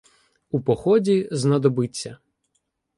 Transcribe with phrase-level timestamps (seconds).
[0.51, 2.17] У поході знадобиться